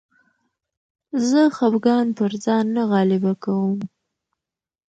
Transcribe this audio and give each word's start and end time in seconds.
زه 1.27 1.41
خپګان 1.57 2.07
پر 2.17 2.31
ځان 2.45 2.65
نه 2.75 2.83
غالبه 2.91 3.33
کوم. 3.43 3.79